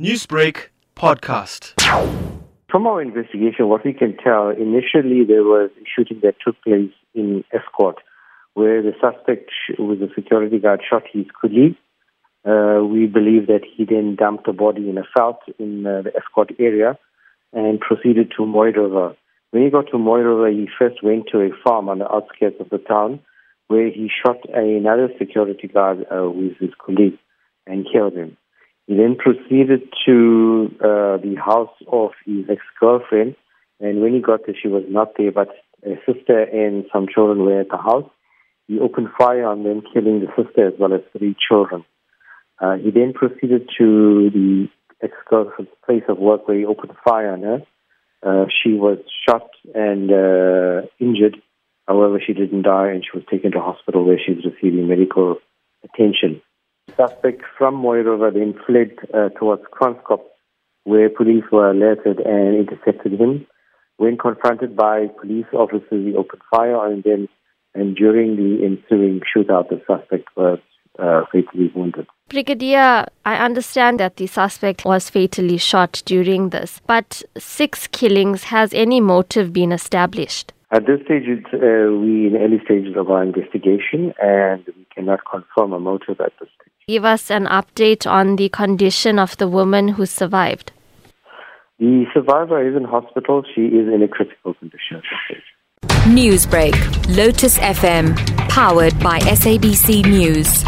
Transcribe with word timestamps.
Newsbreak 0.00 0.70
podcast. 0.96 1.80
From 2.68 2.84
our 2.84 3.00
investigation, 3.00 3.68
what 3.68 3.84
we 3.84 3.92
can 3.92 4.16
tell, 4.16 4.50
initially 4.50 5.22
there 5.24 5.44
was 5.44 5.70
a 5.80 5.84
shooting 5.86 6.18
that 6.24 6.34
took 6.44 6.60
place 6.62 6.90
in 7.14 7.44
Estcourt, 7.54 7.94
where 8.54 8.82
the 8.82 8.90
suspect, 9.00 9.52
was 9.78 10.00
a 10.00 10.12
security 10.12 10.58
guard, 10.58 10.80
shot 10.82 11.04
his 11.12 11.26
colleague. 11.40 11.76
Uh, 12.44 12.82
we 12.84 13.06
believe 13.06 13.46
that 13.46 13.60
he 13.76 13.84
then 13.84 14.16
dumped 14.16 14.46
the 14.46 14.52
body 14.52 14.90
in 14.90 14.98
a 14.98 15.04
veld 15.16 15.36
in 15.60 15.86
uh, 15.86 16.02
the 16.02 16.10
Estcourt 16.10 16.56
area 16.58 16.98
and 17.52 17.78
proceeded 17.78 18.32
to 18.36 18.44
Mooi 18.44 18.72
River. 18.76 19.14
When 19.52 19.62
he 19.62 19.70
got 19.70 19.86
to 19.92 19.96
Mooi 19.96 20.24
River, 20.24 20.50
he 20.50 20.68
first 20.76 21.04
went 21.04 21.26
to 21.30 21.38
a 21.38 21.50
farm 21.62 21.88
on 21.88 22.00
the 22.00 22.12
outskirts 22.12 22.56
of 22.58 22.68
the 22.68 22.78
town 22.78 23.20
where 23.68 23.86
he 23.86 24.10
shot 24.26 24.38
another 24.52 25.08
security 25.20 25.68
guard 25.68 26.04
uh, 26.10 26.28
with 26.28 26.56
his 26.58 26.70
colleague 26.84 27.16
and 27.64 27.86
killed 27.92 28.14
him. 28.14 28.36
He 28.86 28.96
then 28.96 29.16
proceeded 29.16 29.88
to 30.06 30.70
uh, 30.80 31.16
the 31.16 31.36
house 31.42 31.74
of 31.90 32.10
his 32.26 32.44
ex-girlfriend, 32.50 33.34
and 33.80 34.02
when 34.02 34.12
he 34.12 34.20
got 34.20 34.40
there, 34.46 34.54
she 34.60 34.68
was 34.68 34.84
not 34.88 35.12
there, 35.16 35.32
but 35.32 35.48
a 35.84 35.96
sister 36.06 36.42
and 36.42 36.84
some 36.92 37.06
children 37.12 37.44
were 37.44 37.60
at 37.60 37.70
the 37.70 37.78
house. 37.78 38.08
He 38.68 38.78
opened 38.78 39.08
fire 39.18 39.46
on 39.46 39.62
them, 39.64 39.82
killing 39.92 40.20
the 40.20 40.28
sister 40.36 40.68
as 40.68 40.74
well 40.78 40.92
as 40.92 41.00
three 41.16 41.34
children. 41.48 41.84
Uh, 42.60 42.76
he 42.76 42.90
then 42.90 43.12
proceeded 43.14 43.68
to 43.78 44.30
the 44.30 44.68
ex-girlfriend's 45.02 45.72
place 45.84 46.04
of 46.08 46.18
work 46.18 46.46
where 46.46 46.58
he 46.58 46.64
opened 46.64 46.92
fire 47.06 47.32
on 47.32 47.42
her. 47.42 47.62
Uh, 48.22 48.46
she 48.62 48.72
was 48.72 48.98
shot 49.26 49.50
and 49.74 50.10
uh, 50.10 50.86
injured. 50.98 51.36
However, 51.86 52.20
she 52.24 52.32
didn't 52.32 52.62
die, 52.62 52.88
and 52.88 53.04
she 53.04 53.16
was 53.16 53.26
taken 53.30 53.52
to 53.52 53.60
hospital 53.60 54.04
where 54.04 54.18
she's 54.24 54.44
receiving 54.44 54.88
medical 54.88 55.36
attention 55.84 56.40
suspect 56.96 57.42
from 57.58 57.74
Mooi 57.74 58.04
River 58.04 58.30
then 58.30 58.54
fled 58.66 58.92
uh, 59.12 59.28
towards 59.38 59.62
Kranskop, 59.72 60.20
where 60.84 61.08
police 61.08 61.44
were 61.50 61.70
alerted 61.70 62.20
and 62.20 62.56
intercepted 62.56 63.20
him. 63.20 63.46
When 63.96 64.18
confronted 64.18 64.76
by 64.76 65.06
police 65.20 65.46
officers, 65.52 65.84
he 65.90 66.14
opened 66.14 66.42
fire 66.50 66.76
on 66.76 67.02
them, 67.04 67.28
and 67.74 67.94
during 67.96 68.36
the 68.36 68.64
ensuing 68.64 69.20
shootout, 69.20 69.68
the 69.68 69.80
suspect 69.86 70.28
was 70.36 70.58
uh, 70.98 71.22
fatally 71.32 71.72
wounded. 71.74 72.06
Brigadier, 72.28 73.06
I 73.24 73.36
understand 73.36 74.00
that 74.00 74.16
the 74.16 74.26
suspect 74.26 74.84
was 74.84 75.10
fatally 75.10 75.58
shot 75.58 76.02
during 76.04 76.50
this, 76.50 76.80
but 76.86 77.22
six 77.38 77.86
killings, 77.88 78.44
has 78.44 78.72
any 78.74 79.00
motive 79.00 79.52
been 79.52 79.72
established? 79.72 80.52
At 80.70 80.86
this 80.86 81.00
stage, 81.04 81.24
it's, 81.26 81.46
uh, 81.54 81.94
we 81.94 82.26
in 82.26 82.36
early 82.36 82.60
stages 82.64 82.96
of 82.96 83.10
our 83.10 83.22
investigation, 83.22 84.12
and 84.20 84.64
we 84.66 84.86
cannot 84.94 85.20
confirm 85.30 85.72
a 85.72 85.78
motive 85.78 86.20
at 86.20 86.32
this 86.40 86.48
stage. 86.60 86.73
Give 86.86 87.06
us 87.06 87.30
an 87.30 87.46
update 87.46 88.06
on 88.06 88.36
the 88.36 88.50
condition 88.50 89.18
of 89.18 89.38
the 89.38 89.48
woman 89.48 89.88
who 89.88 90.04
survived. 90.04 90.70
The 91.78 92.04
survivor 92.12 92.60
is 92.68 92.76
in 92.76 92.84
hospital. 92.84 93.42
She 93.54 93.62
is 93.62 93.88
in 93.88 94.02
a 94.02 94.08
critical 94.08 94.52
condition 94.52 94.98
at 94.98 95.02
this. 95.30 95.90
Newsbreak, 96.04 96.74
Lotus 97.16 97.56
FM, 97.58 98.14
powered 98.50 98.98
by 99.00 99.18
SABC 99.20 100.04
News. 100.04 100.62